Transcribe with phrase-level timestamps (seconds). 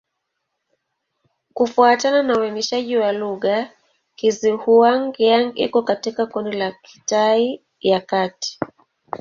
[1.53, 3.69] Kufuatana na uainishaji wa lugha,
[4.15, 8.59] Kizhuang-Yang iko katika kundi la Kitai ya Kati.